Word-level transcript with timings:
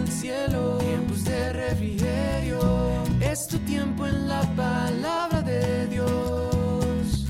el 0.00 0.08
cielo. 0.08 0.78
Tiempos 0.78 1.24
de 1.24 1.52
refrigerio. 1.52 2.60
Es 3.20 3.46
tu 3.46 3.58
tiempo 3.58 4.06
en 4.06 4.28
la 4.28 4.42
palabra 4.56 5.42
de 5.42 5.86
Dios. 5.88 7.26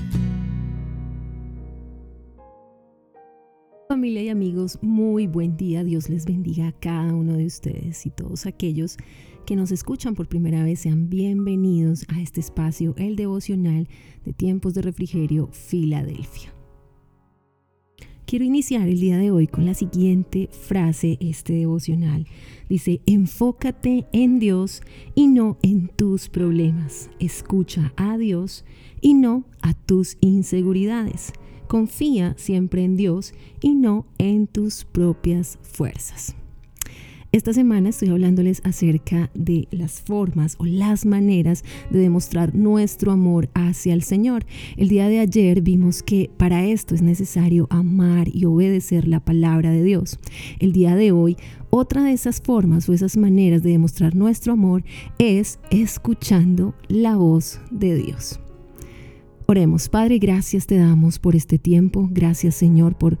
Familia 3.89 4.23
y 4.23 4.29
amigos, 4.29 4.79
muy 4.81 5.27
buen 5.27 5.57
día. 5.57 5.83
Dios 5.83 6.09
les 6.09 6.25
bendiga 6.25 6.69
a 6.69 6.71
cada 6.71 7.13
uno 7.13 7.33
de 7.33 7.45
ustedes 7.45 8.05
y 8.05 8.09
todos 8.09 8.45
aquellos 8.45 8.97
que 9.45 9.55
nos 9.55 9.71
escuchan 9.71 10.15
por 10.15 10.27
primera 10.27 10.63
vez 10.63 10.81
sean 10.81 11.09
bienvenidos 11.09 12.05
a 12.07 12.21
este 12.21 12.39
espacio, 12.39 12.93
el 12.97 13.15
devocional 13.15 13.87
de 14.23 14.33
tiempos 14.33 14.73
de 14.75 14.81
refrigerio 14.83 15.49
Filadelfia. 15.51 16.60
Quiero 18.31 18.45
iniciar 18.45 18.87
el 18.87 19.01
día 19.01 19.17
de 19.17 19.29
hoy 19.29 19.45
con 19.45 19.65
la 19.65 19.73
siguiente 19.73 20.47
frase, 20.53 21.17
este 21.19 21.51
devocional. 21.51 22.27
Dice, 22.69 23.01
enfócate 23.05 24.07
en 24.13 24.39
Dios 24.39 24.83
y 25.15 25.27
no 25.27 25.57
en 25.61 25.89
tus 25.89 26.29
problemas. 26.29 27.09
Escucha 27.19 27.91
a 27.97 28.17
Dios 28.17 28.63
y 29.01 29.15
no 29.15 29.43
a 29.61 29.73
tus 29.73 30.15
inseguridades. 30.21 31.33
Confía 31.67 32.33
siempre 32.37 32.85
en 32.85 32.95
Dios 32.95 33.33
y 33.59 33.75
no 33.75 34.05
en 34.17 34.47
tus 34.47 34.85
propias 34.85 35.59
fuerzas. 35.61 36.33
Esta 37.33 37.53
semana 37.53 37.87
estoy 37.87 38.09
hablándoles 38.09 38.61
acerca 38.65 39.29
de 39.33 39.69
las 39.71 40.01
formas 40.01 40.57
o 40.59 40.65
las 40.65 41.05
maneras 41.05 41.63
de 41.89 41.99
demostrar 41.99 42.53
nuestro 42.53 43.13
amor 43.13 43.49
hacia 43.53 43.93
el 43.93 44.03
Señor. 44.03 44.45
El 44.75 44.89
día 44.89 45.07
de 45.07 45.19
ayer 45.19 45.61
vimos 45.61 46.03
que 46.03 46.29
para 46.35 46.65
esto 46.65 46.93
es 46.93 47.01
necesario 47.01 47.67
amar 47.69 48.27
y 48.27 48.43
obedecer 48.43 49.07
la 49.07 49.21
palabra 49.21 49.71
de 49.71 49.81
Dios. 49.81 50.19
El 50.59 50.73
día 50.73 50.93
de 50.97 51.13
hoy, 51.13 51.37
otra 51.69 52.03
de 52.03 52.11
esas 52.11 52.41
formas 52.41 52.89
o 52.89 52.93
esas 52.93 53.15
maneras 53.15 53.63
de 53.63 53.69
demostrar 53.69 54.13
nuestro 54.13 54.51
amor 54.51 54.83
es 55.17 55.57
escuchando 55.69 56.75
la 56.89 57.15
voz 57.15 57.61
de 57.71 57.95
Dios. 57.95 58.41
Oremos, 59.45 59.87
Padre, 59.87 60.19
gracias 60.19 60.67
te 60.67 60.75
damos 60.75 61.17
por 61.17 61.37
este 61.37 61.57
tiempo. 61.57 62.09
Gracias, 62.11 62.55
Señor, 62.55 62.97
por 62.97 63.19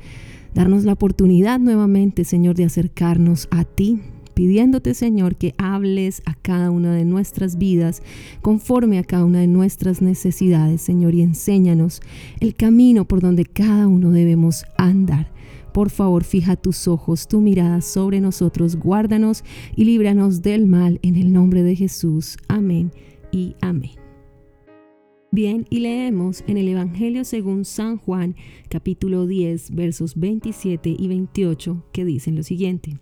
darnos 0.53 0.83
la 0.83 0.93
oportunidad 0.93 1.59
nuevamente, 1.59 2.23
Señor, 2.23 2.55
de 2.55 2.65
acercarnos 2.65 3.47
a 3.51 3.63
ti, 3.63 3.99
pidiéndote, 4.33 4.93
Señor, 4.93 5.35
que 5.35 5.53
hables 5.57 6.21
a 6.25 6.33
cada 6.35 6.71
una 6.71 6.93
de 6.93 7.05
nuestras 7.05 7.57
vidas, 7.57 8.01
conforme 8.41 8.99
a 8.99 9.03
cada 9.03 9.25
una 9.25 9.39
de 9.39 9.47
nuestras 9.47 10.01
necesidades, 10.01 10.81
Señor, 10.81 11.13
y 11.13 11.21
enséñanos 11.21 12.01
el 12.39 12.55
camino 12.55 13.05
por 13.05 13.21
donde 13.21 13.45
cada 13.45 13.87
uno 13.87 14.11
debemos 14.11 14.65
andar. 14.77 15.31
Por 15.73 15.89
favor, 15.89 16.23
fija 16.23 16.55
tus 16.55 16.87
ojos, 16.87 17.27
tu 17.27 17.39
mirada 17.39 17.81
sobre 17.81 18.19
nosotros, 18.19 18.75
guárdanos 18.75 19.43
y 19.75 19.85
líbranos 19.85 20.41
del 20.41 20.67
mal 20.67 20.99
en 21.01 21.15
el 21.15 21.31
nombre 21.31 21.63
de 21.63 21.75
Jesús. 21.75 22.37
Amén 22.47 22.91
y 23.31 23.55
amén. 23.61 24.00
Bien, 25.33 25.65
y 25.69 25.79
leemos 25.79 26.43
en 26.47 26.57
el 26.57 26.67
Evangelio 26.67 27.23
según 27.23 27.63
San 27.63 27.95
Juan, 27.95 28.35
capítulo 28.67 29.25
10, 29.25 29.73
versos 29.73 30.19
27 30.19 30.93
y 30.99 31.07
28, 31.07 31.85
que 31.93 32.03
dicen 32.03 32.35
lo 32.35 32.43
siguiente. 32.43 32.97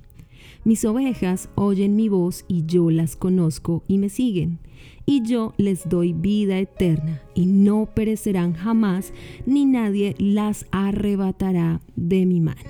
Mis 0.64 0.86
ovejas 0.86 1.50
oyen 1.56 1.96
mi 1.96 2.08
voz 2.08 2.46
y 2.48 2.68
yo 2.68 2.92
las 2.92 3.16
conozco 3.16 3.84
y 3.88 3.98
me 3.98 4.10
siguen, 4.10 4.60
y 5.08 5.24
yo 5.24 5.56
les 5.58 5.90
doy 5.90 6.14
vida 6.14 6.60
eterna, 6.60 7.20
y 7.34 7.48
no 7.48 7.90
perecerán 7.96 8.54
jamás, 8.54 9.12
ni 9.48 9.66
nadie 9.66 10.14
las 10.20 10.68
arrebatará 10.70 11.82
de 11.96 12.28
mi 12.28 12.42
mano. 12.42 12.70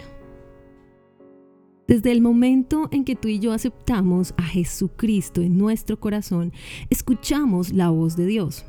Desde 1.86 2.14
el 2.14 2.22
momento 2.22 2.88
en 2.94 3.04
que 3.04 3.18
tú 3.18 3.28
y 3.28 3.40
yo 3.40 3.52
aceptamos 3.52 4.34
a 4.38 4.44
Jesucristo 4.44 5.42
en 5.42 5.58
nuestro 5.58 6.00
corazón, 6.00 6.54
escuchamos 6.90 7.74
la 7.74 7.90
voz 7.90 8.16
de 8.16 8.26
Dios. 8.26 8.64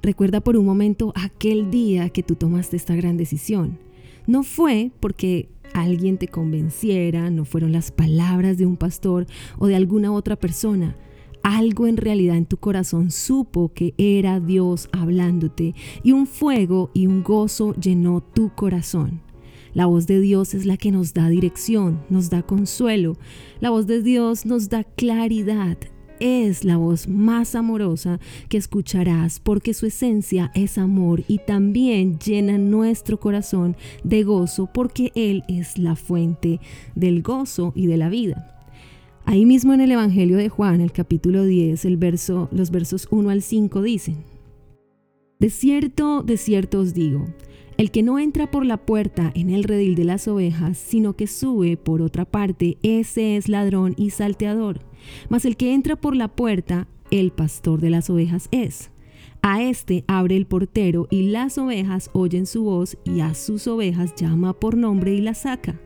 Recuerda 0.00 0.40
por 0.40 0.56
un 0.56 0.64
momento 0.64 1.12
aquel 1.16 1.70
día 1.70 2.08
que 2.10 2.22
tú 2.22 2.36
tomaste 2.36 2.76
esta 2.76 2.94
gran 2.94 3.16
decisión. 3.16 3.78
No 4.26 4.42
fue 4.42 4.90
porque 5.00 5.48
alguien 5.74 6.18
te 6.18 6.28
convenciera, 6.28 7.30
no 7.30 7.44
fueron 7.44 7.72
las 7.72 7.90
palabras 7.90 8.58
de 8.58 8.66
un 8.66 8.76
pastor 8.76 9.26
o 9.58 9.66
de 9.66 9.76
alguna 9.76 10.12
otra 10.12 10.36
persona. 10.36 10.96
Algo 11.42 11.86
en 11.86 11.96
realidad 11.96 12.36
en 12.36 12.46
tu 12.46 12.56
corazón 12.56 13.10
supo 13.10 13.72
que 13.72 13.94
era 13.96 14.40
Dios 14.40 14.88
hablándote 14.92 15.74
y 16.02 16.12
un 16.12 16.26
fuego 16.26 16.90
y 16.94 17.06
un 17.06 17.22
gozo 17.22 17.74
llenó 17.74 18.20
tu 18.20 18.54
corazón. 18.54 19.20
La 19.74 19.86
voz 19.86 20.06
de 20.06 20.20
Dios 20.20 20.54
es 20.54 20.66
la 20.66 20.76
que 20.76 20.90
nos 20.90 21.14
da 21.14 21.28
dirección, 21.28 22.02
nos 22.08 22.30
da 22.30 22.42
consuelo. 22.42 23.16
La 23.60 23.70
voz 23.70 23.86
de 23.86 24.02
Dios 24.02 24.46
nos 24.46 24.68
da 24.68 24.84
claridad, 24.84 25.78
es 26.20 26.64
la 26.64 26.76
voz 26.76 27.08
más 27.08 27.54
amorosa 27.54 28.20
que 28.48 28.56
escucharás 28.56 29.40
porque 29.40 29.74
su 29.74 29.86
esencia 29.86 30.50
es 30.54 30.78
amor 30.78 31.22
y 31.28 31.38
también 31.38 32.18
llena 32.18 32.58
nuestro 32.58 33.18
corazón 33.18 33.76
de 34.04 34.22
gozo 34.22 34.68
porque 34.72 35.12
Él 35.14 35.44
es 35.48 35.78
la 35.78 35.96
fuente 35.96 36.60
del 36.94 37.22
gozo 37.22 37.72
y 37.74 37.86
de 37.86 37.96
la 37.96 38.08
vida. 38.08 38.54
Ahí 39.24 39.44
mismo 39.44 39.74
en 39.74 39.82
el 39.82 39.92
Evangelio 39.92 40.38
de 40.38 40.48
Juan, 40.48 40.80
el 40.80 40.92
capítulo 40.92 41.44
10, 41.44 41.84
el 41.84 41.96
verso, 41.98 42.48
los 42.50 42.70
versos 42.70 43.08
1 43.10 43.28
al 43.28 43.42
5 43.42 43.82
dicen, 43.82 44.24
De 45.38 45.50
cierto, 45.50 46.22
de 46.22 46.38
cierto 46.38 46.80
os 46.80 46.94
digo, 46.94 47.26
el 47.78 47.92
que 47.92 48.02
no 48.02 48.18
entra 48.18 48.50
por 48.50 48.66
la 48.66 48.76
puerta 48.76 49.30
en 49.36 49.50
el 49.50 49.62
redil 49.62 49.94
de 49.94 50.04
las 50.04 50.26
ovejas, 50.26 50.76
sino 50.76 51.14
que 51.14 51.28
sube 51.28 51.76
por 51.76 52.02
otra 52.02 52.24
parte, 52.24 52.76
ese 52.82 53.36
es 53.36 53.48
ladrón 53.48 53.94
y 53.96 54.10
salteador. 54.10 54.80
Mas 55.28 55.44
el 55.44 55.56
que 55.56 55.72
entra 55.72 55.94
por 55.94 56.16
la 56.16 56.26
puerta, 56.26 56.88
el 57.12 57.30
pastor 57.30 57.80
de 57.80 57.90
las 57.90 58.10
ovejas 58.10 58.48
es. 58.50 58.90
A 59.42 59.62
este 59.62 60.04
abre 60.08 60.36
el 60.36 60.46
portero 60.46 61.06
y 61.08 61.30
las 61.30 61.56
ovejas 61.56 62.10
oyen 62.12 62.46
su 62.46 62.64
voz 62.64 62.98
y 63.04 63.20
a 63.20 63.34
sus 63.34 63.68
ovejas 63.68 64.12
llama 64.16 64.54
por 64.54 64.76
nombre 64.76 65.14
y 65.14 65.20
las 65.20 65.38
saca. 65.38 65.80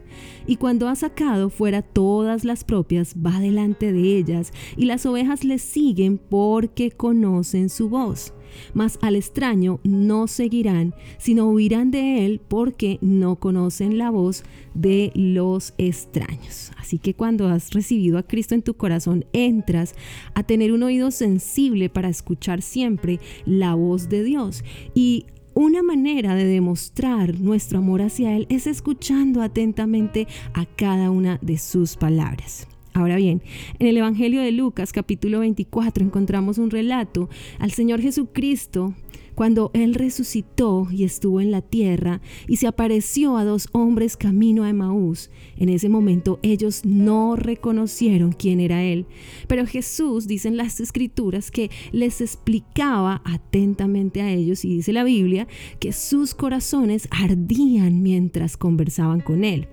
Y 0.47 0.57
cuando 0.57 0.89
ha 0.89 0.97
sacado 0.97 1.51
fuera 1.51 1.83
todas 1.83 2.45
las 2.45 2.65
propias, 2.65 3.15
va 3.15 3.41
delante 3.41 3.93
de 3.93 4.17
ellas 4.17 4.53
y 4.77 4.87
las 4.87 5.07
ovejas 5.07 5.45
le 5.45 5.59
siguen 5.59 6.19
porque 6.19 6.91
conocen 6.91 7.69
su 7.69 7.89
voz. 7.89 8.35
Mas 8.75 8.99
al 9.03 9.17
extraño 9.17 9.81
no 9.83 10.27
seguirán, 10.27 10.95
sino 11.19 11.49
huirán 11.49 11.91
de 11.91 12.27
él 12.27 12.41
porque 12.47 12.99
no 13.01 13.37
conocen 13.37 13.99
la 13.99 14.11
voz 14.11 14.45
de 14.75 15.13
los 15.15 15.75
extraños. 15.79 16.71
Así 16.79 16.99
que 16.99 17.15
cuando 17.15 17.49
has 17.49 17.73
recibido 17.73 18.19
a 18.19 18.23
Cristo 18.23 18.55
en 18.55 18.63
tu 18.63 18.75
corazón, 18.75 19.25
entras 19.33 19.95
a 20.35 20.43
tener 20.43 20.73
un 20.73 20.83
oído 20.83 21.11
sensible 21.11 21.89
para 21.89 22.09
escuchar 22.09 22.63
siempre 22.63 23.21
la 23.47 23.75
voz 23.75 24.09
de 24.09 24.23
Dios. 24.23 24.65
Y 24.95 25.27
una 25.55 25.83
manera 25.83 26.35
de 26.35 26.45
demostrar 26.45 27.39
nuestro 27.39 27.79
amor 27.79 28.03
hacia 28.03 28.35
Él 28.37 28.47
es 28.49 28.67
escuchando 28.67 29.43
atentamente 29.43 30.27
a 30.55 30.67
cada 30.67 31.11
una 31.11 31.39
de 31.43 31.59
sus 31.59 31.97
palabras. 31.97 32.67
Ahora 32.95 33.17
bien, 33.17 33.43
en 33.79 33.87
el 33.87 33.97
Evangelio 33.97 34.43
de 34.43 34.53
Lucas 34.53 34.93
capítulo 34.93 35.41
24 35.41 36.05
encontramos 36.05 36.59
un 36.59 36.71
relato 36.71 37.31
al 37.59 37.71
Señor 37.71 38.03
Jesucristo 38.03 38.95
cuando 39.35 39.71
Él 39.73 39.95
resucitó 39.95 40.87
y 40.91 41.05
estuvo 41.05 41.41
en 41.41 41.51
la 41.51 41.63
tierra 41.63 42.21
y 42.47 42.57
se 42.57 42.67
apareció 42.67 43.39
a 43.39 43.45
dos 43.45 43.71
hombres 43.73 44.19
camino 44.19 44.65
a 44.65 44.69
Emaús. 44.69 45.31
En 45.57 45.71
ese 45.71 45.89
momento 45.89 46.39
ellos 46.43 46.85
no 46.85 47.35
reconocieron 47.37 48.33
quién 48.33 48.61
era 48.61 48.83
Él, 48.83 49.07
pero 49.49 49.67
Jesús, 49.67 50.27
dicen 50.27 50.59
las 50.59 50.79
escrituras, 50.79 51.51
que 51.51 51.71
les 51.93 52.21
explicaba 52.21 53.23
atentamente 53.25 54.21
a 54.21 54.31
ellos 54.31 54.67
y 54.67 54.69
dice 54.69 54.93
la 54.93 55.05
Biblia 55.05 55.49
que 55.81 55.93
sus 55.93 56.35
corazones 56.35 57.09
ardían 57.11 58.03
mientras 58.03 58.59
conversaban 58.59 59.21
con 59.21 59.45
Él. 59.45 59.69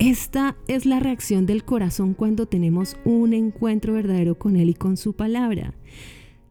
Esta 0.00 0.56
es 0.66 0.86
la 0.86 0.98
reacción 0.98 1.44
del 1.44 1.62
corazón 1.62 2.14
cuando 2.14 2.46
tenemos 2.46 2.96
un 3.04 3.34
encuentro 3.34 3.92
verdadero 3.92 4.38
con 4.38 4.56
Él 4.56 4.70
y 4.70 4.74
con 4.74 4.96
su 4.96 5.12
palabra. 5.12 5.74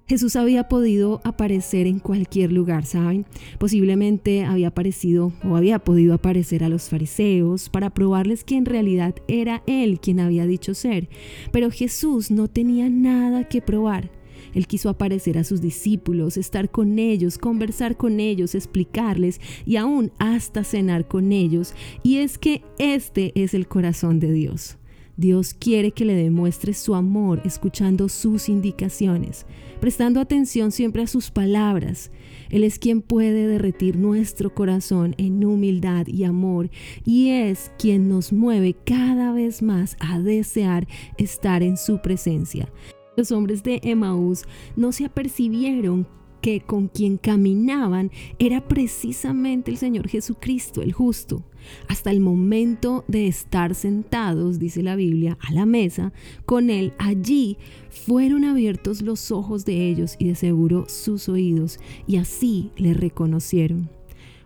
Jesús 0.05 0.35
había 0.35 0.67
podido 0.67 1.19
aparecer 1.23 1.87
en 1.87 1.97
cualquier 1.97 2.51
lugar, 2.51 2.85
¿saben? 2.85 3.25
Posiblemente 3.57 4.43
había 4.45 4.67
aparecido 4.67 5.33
o 5.43 5.55
había 5.55 5.79
podido 5.79 6.13
aparecer 6.13 6.63
a 6.63 6.69
los 6.69 6.89
fariseos 6.89 7.69
para 7.69 7.89
probarles 7.89 8.43
que 8.43 8.55
en 8.55 8.65
realidad 8.65 9.15
era 9.27 9.63
Él 9.65 9.99
quien 9.99 10.19
había 10.19 10.45
dicho 10.45 10.75
ser. 10.75 11.09
Pero 11.51 11.71
Jesús 11.71 12.29
no 12.29 12.49
tenía 12.49 12.87
nada 12.87 13.47
que 13.47 13.63
probar. 13.63 14.11
Él 14.53 14.67
quiso 14.67 14.89
aparecer 14.89 15.37
a 15.37 15.43
sus 15.43 15.61
discípulos, 15.61 16.37
estar 16.37 16.69
con 16.71 16.99
ellos, 16.99 17.37
conversar 17.37 17.97
con 17.97 18.19
ellos, 18.19 18.55
explicarles 18.55 19.39
y 19.65 19.77
aún 19.77 20.11
hasta 20.19 20.63
cenar 20.63 21.07
con 21.07 21.31
ellos. 21.31 21.73
Y 22.03 22.17
es 22.17 22.37
que 22.37 22.63
este 22.77 23.31
es 23.35 23.53
el 23.53 23.67
corazón 23.67 24.19
de 24.19 24.31
Dios. 24.31 24.79
Dios 25.19 25.53
quiere 25.53 25.91
que 25.91 26.05
le 26.05 26.15
demuestre 26.15 26.73
su 26.73 26.95
amor 26.95 27.41
escuchando 27.43 28.07
sus 28.07 28.47
indicaciones, 28.47 29.45
prestando 29.81 30.21
atención 30.21 30.71
siempre 30.71 31.01
a 31.01 31.07
sus 31.07 31.29
palabras. 31.29 32.09
Él 32.49 32.63
es 32.63 32.79
quien 32.79 33.01
puede 33.01 33.45
derretir 33.45 33.97
nuestro 33.97 34.55
corazón 34.55 35.15
en 35.17 35.43
humildad 35.43 36.07
y 36.07 36.23
amor 36.23 36.69
y 37.03 37.31
es 37.31 37.69
quien 37.77 38.07
nos 38.07 38.31
mueve 38.31 38.77
cada 38.85 39.33
vez 39.33 39.61
más 39.61 39.97
a 39.99 40.19
desear 40.19 40.87
estar 41.17 41.63
en 41.63 41.75
su 41.75 42.01
presencia. 42.01 42.71
Los 43.19 43.33
hombres 43.33 43.63
de 43.63 43.81
Emaús 43.83 44.45
no 44.77 44.93
se 44.93 45.03
apercibieron 45.03 46.07
que 46.39 46.61
con 46.61 46.87
quien 46.87 47.17
caminaban 47.17 48.11
era 48.39 48.65
precisamente 48.65 49.71
el 49.71 49.75
Señor 49.75 50.07
Jesucristo, 50.07 50.81
el 50.81 50.93
justo. 50.93 51.43
Hasta 51.89 52.11
el 52.11 52.21
momento 52.21 53.03
de 53.09 53.27
estar 53.27 53.75
sentados, 53.75 54.57
dice 54.57 54.83
la 54.83 54.95
Biblia, 54.95 55.37
a 55.41 55.51
la 55.51 55.65
mesa, 55.65 56.13
con 56.45 56.69
Él 56.69 56.93
allí 56.97 57.57
fueron 57.89 58.45
abiertos 58.45 59.01
los 59.01 59.31
ojos 59.31 59.65
de 59.65 59.89
ellos 59.89 60.15
y 60.17 60.29
de 60.29 60.35
seguro 60.35 60.85
sus 60.87 61.27
oídos, 61.27 61.77
y 62.07 62.15
así 62.15 62.71
le 62.77 62.93
reconocieron. 62.93 63.89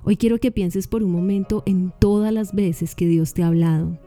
Hoy 0.03 0.17
quiero 0.17 0.39
que 0.39 0.51
pienses 0.51 0.87
por 0.87 1.03
un 1.03 1.11
momento 1.11 1.61
en 1.67 1.93
todas 1.99 2.33
las 2.33 2.55
veces 2.55 2.95
que 2.95 3.07
Dios 3.07 3.35
te 3.35 3.43
ha 3.43 3.49
hablado. 3.49 3.99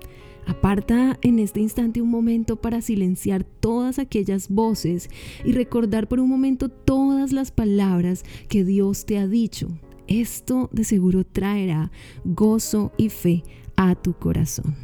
Aparta 0.47 1.19
en 1.23 1.39
este 1.39 1.61
instante 1.61 2.01
un 2.01 2.11
momento 2.11 2.57
para 2.57 2.81
silenciar 2.81 3.45
todas 3.45 3.99
aquellas 3.99 4.49
voces 4.49 5.11
y 5.45 5.53
recordar 5.53 6.09
por 6.09 6.21
un 6.21 6.29
momento 6.29 6.69
todas 6.69 7.33
las 7.33 7.51
palabras 7.51 8.25
que 8.49 8.65
Dios 8.65 9.07
te 9.07 9.19
ha 9.19 9.27
dicho. 9.27 9.69
Esto 10.07 10.71
de 10.73 10.85
seguro 10.85 11.25
traerá 11.25 11.91
gozo 12.25 12.93
y 12.97 13.09
fe 13.09 13.43
a 13.75 13.97
tu 13.97 14.15
corazón. 14.15 14.77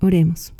Oremos. 0.00 0.52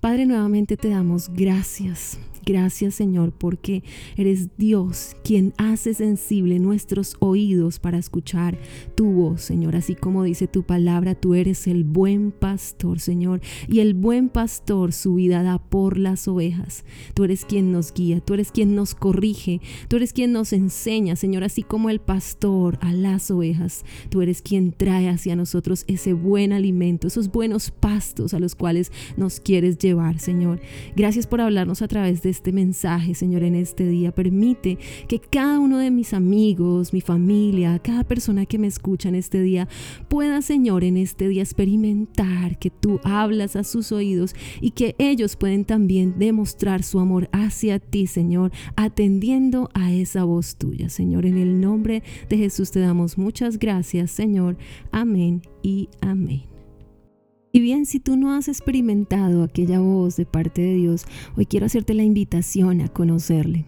Padre, 0.00 0.26
nuevamente 0.26 0.76
te 0.76 0.88
damos 0.88 1.28
gracias 1.28 2.18
Gracias 2.48 2.94
Señor 2.94 3.32
porque 3.32 3.82
eres 4.16 4.56
Dios 4.56 5.14
quien 5.22 5.52
hace 5.58 5.92
sensible 5.92 6.58
nuestros 6.58 7.14
oídos 7.18 7.78
para 7.78 7.98
escuchar 7.98 8.56
tu 8.94 9.12
voz, 9.12 9.42
Señor. 9.42 9.76
Así 9.76 9.94
como 9.94 10.22
dice 10.22 10.46
tu 10.46 10.62
palabra, 10.62 11.14
tú 11.14 11.34
eres 11.34 11.66
el 11.66 11.84
buen 11.84 12.32
pastor, 12.32 13.00
Señor. 13.00 13.42
Y 13.68 13.80
el 13.80 13.92
buen 13.92 14.30
pastor 14.30 14.94
su 14.94 15.16
vida 15.16 15.42
da 15.42 15.58
por 15.58 15.98
las 15.98 16.26
ovejas. 16.26 16.86
Tú 17.12 17.24
eres 17.24 17.44
quien 17.44 17.70
nos 17.70 17.92
guía, 17.92 18.22
tú 18.22 18.32
eres 18.32 18.50
quien 18.50 18.74
nos 18.74 18.94
corrige, 18.94 19.60
tú 19.88 19.96
eres 19.96 20.14
quien 20.14 20.32
nos 20.32 20.54
enseña, 20.54 21.16
Señor. 21.16 21.44
Así 21.44 21.62
como 21.62 21.90
el 21.90 22.00
pastor 22.00 22.78
a 22.80 22.94
las 22.94 23.30
ovejas, 23.30 23.84
tú 24.08 24.22
eres 24.22 24.40
quien 24.40 24.72
trae 24.72 25.10
hacia 25.10 25.36
nosotros 25.36 25.84
ese 25.86 26.14
buen 26.14 26.54
alimento, 26.54 27.08
esos 27.08 27.30
buenos 27.30 27.70
pastos 27.70 28.32
a 28.32 28.38
los 28.38 28.54
cuales 28.54 28.90
nos 29.18 29.38
quieres 29.38 29.76
llevar, 29.76 30.18
Señor. 30.18 30.62
Gracias 30.96 31.26
por 31.26 31.42
hablarnos 31.42 31.82
a 31.82 31.88
través 31.88 32.22
de 32.22 32.37
este 32.38 32.52
mensaje, 32.52 33.14
Señor, 33.14 33.42
en 33.42 33.56
este 33.56 33.84
día. 33.84 34.12
Permite 34.12 34.78
que 35.08 35.18
cada 35.18 35.58
uno 35.58 35.78
de 35.78 35.90
mis 35.90 36.14
amigos, 36.14 36.92
mi 36.92 37.00
familia, 37.00 37.80
cada 37.80 38.04
persona 38.04 38.46
que 38.46 38.58
me 38.58 38.68
escucha 38.68 39.08
en 39.08 39.16
este 39.16 39.42
día, 39.42 39.68
pueda, 40.08 40.40
Señor, 40.40 40.84
en 40.84 40.96
este 40.96 41.28
día 41.28 41.42
experimentar 41.42 42.58
que 42.60 42.70
tú 42.70 43.00
hablas 43.02 43.56
a 43.56 43.64
sus 43.64 43.90
oídos 43.90 44.36
y 44.60 44.70
que 44.70 44.94
ellos 44.98 45.34
pueden 45.34 45.64
también 45.64 46.14
demostrar 46.16 46.84
su 46.84 47.00
amor 47.00 47.28
hacia 47.32 47.80
ti, 47.80 48.06
Señor, 48.06 48.52
atendiendo 48.76 49.68
a 49.74 49.92
esa 49.92 50.22
voz 50.22 50.56
tuya. 50.56 50.88
Señor, 50.88 51.26
en 51.26 51.38
el 51.38 51.60
nombre 51.60 52.04
de 52.28 52.38
Jesús 52.38 52.70
te 52.70 52.78
damos 52.78 53.18
muchas 53.18 53.58
gracias, 53.58 54.12
Señor. 54.12 54.56
Amén 54.92 55.42
y 55.62 55.88
amén. 56.00 56.57
Y 57.50 57.60
bien, 57.60 57.86
si 57.86 57.98
tú 57.98 58.16
no 58.16 58.34
has 58.34 58.46
experimentado 58.46 59.42
aquella 59.42 59.80
voz 59.80 60.16
de 60.16 60.26
parte 60.26 60.60
de 60.60 60.74
Dios, 60.74 61.06
hoy 61.34 61.46
quiero 61.46 61.64
hacerte 61.64 61.94
la 61.94 62.02
invitación 62.02 62.82
a 62.82 62.88
conocerle. 62.88 63.64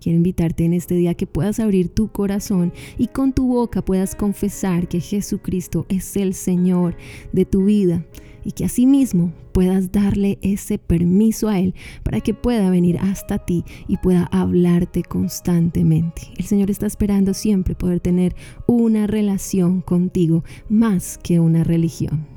Quiero 0.00 0.18
invitarte 0.18 0.64
en 0.64 0.72
este 0.72 0.94
día 0.94 1.14
que 1.14 1.26
puedas 1.26 1.58
abrir 1.58 1.88
tu 1.88 2.08
corazón 2.08 2.72
y 2.96 3.08
con 3.08 3.32
tu 3.32 3.48
boca 3.48 3.82
puedas 3.82 4.14
confesar 4.14 4.86
que 4.86 5.00
Jesucristo 5.00 5.84
es 5.88 6.16
el 6.16 6.34
Señor 6.34 6.96
de 7.32 7.44
tu 7.44 7.64
vida 7.64 8.04
y 8.44 8.52
que 8.52 8.66
asimismo 8.66 9.32
puedas 9.52 9.90
darle 9.90 10.38
ese 10.42 10.78
permiso 10.78 11.48
a 11.48 11.58
Él 11.58 11.74
para 12.02 12.20
que 12.20 12.34
pueda 12.34 12.70
venir 12.70 12.98
hasta 12.98 13.38
ti 13.38 13.64
y 13.88 13.96
pueda 13.96 14.24
hablarte 14.26 15.02
constantemente. 15.02 16.22
El 16.36 16.44
Señor 16.44 16.70
está 16.70 16.86
esperando 16.86 17.34
siempre 17.34 17.74
poder 17.74 17.98
tener 17.98 18.36
una 18.66 19.06
relación 19.06 19.80
contigo 19.80 20.44
más 20.68 21.18
que 21.18 21.40
una 21.40 21.64
religión. 21.64 22.34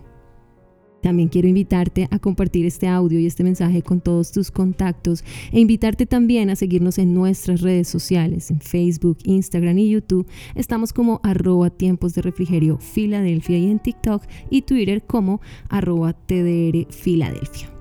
También 1.07 1.30
quiero 1.30 1.48
invitarte 1.48 2.09
a 2.12 2.19
compartir 2.19 2.65
este 2.65 2.86
audio 2.86 3.18
y 3.18 3.27
este 3.27 3.42
mensaje 3.42 3.81
con 3.81 4.01
todos 4.01 4.33
tus 4.33 4.51
contactos 4.51 5.24
e 5.54 5.62
invitarte 5.62 6.06
también 6.06 6.50
a 6.50 6.57
seguirnos 6.57 6.98
en 6.98 7.13
nuestras 7.13 7.62
redes 7.62 7.88
sociales, 7.88 8.51
en 8.51 8.59
Facebook, 8.59 9.18
Instagram 9.24 9.77
y 9.77 9.92
YouTube. 9.92 10.27
Estamos 10.54 10.92
como 10.92 11.21
arroba 11.24 11.69
tiempos 11.69 12.13
de 12.13 12.24
refrigerio 12.24 12.77
Filadelfia 12.80 13.57
y 13.57 13.71
en 13.71 13.80
TikTok 13.80 14.21
y 14.50 14.63
Twitter 14.63 15.01
como 15.01 15.39
arroba 15.69 16.12
TDR 16.12 16.86
Filadelfia. 16.89 17.71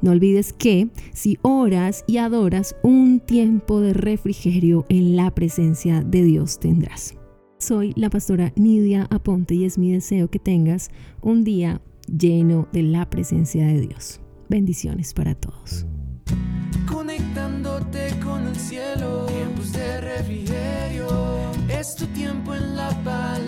No 0.00 0.12
olvides 0.12 0.52
que 0.52 0.86
si 1.12 1.36
oras 1.42 2.04
y 2.06 2.18
adoras, 2.18 2.76
un 2.84 3.18
tiempo 3.18 3.80
de 3.80 3.92
refrigerio 3.92 4.86
en 4.88 5.16
la 5.16 5.34
presencia 5.34 6.04
de 6.04 6.22
Dios 6.22 6.60
tendrás. 6.60 7.16
Soy 7.58 7.92
la 7.96 8.08
pastora 8.08 8.52
Nidia 8.54 9.08
Aponte 9.10 9.56
y 9.56 9.64
es 9.64 9.78
mi 9.78 9.90
deseo 9.90 10.30
que 10.30 10.38
tengas 10.38 10.92
un 11.22 11.42
día 11.42 11.80
lleno 12.08 12.68
de 12.72 12.82
la 12.82 13.08
presencia 13.08 13.66
de 13.66 13.80
Dios. 13.80 14.20
Bendiciones 14.48 15.12
para 15.14 15.34
todos. 15.34 15.86
Conectándote 16.90 18.18
con 18.24 18.46
el 18.46 18.56
cielo, 18.56 19.26
tiempos 19.26 19.72
de 19.72 20.00
refrigerio, 20.00 21.08
es 21.68 21.94
tu 21.94 22.06
tiempo 22.06 22.54
en 22.54 22.76
la 22.76 22.90
paz 23.04 23.40